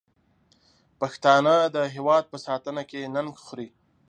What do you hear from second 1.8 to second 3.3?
هېواد په ساتنه کې